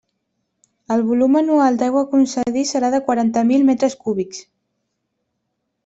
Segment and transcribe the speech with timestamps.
[0.95, 4.45] El volum anual d'aigua a concedir serà de quaranta mil metres cúbics.